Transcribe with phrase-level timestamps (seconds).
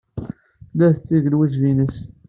[0.67, 1.97] Tella tetteg lwajeb-nnes.